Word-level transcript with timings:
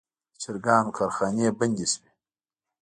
د 0.33 0.33
چرګانو 0.41 0.95
کارخانې 0.97 1.47
بندې 1.59 1.85
شوي. 1.91 2.09